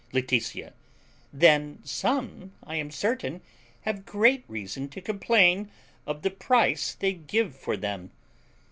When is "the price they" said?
6.23-7.13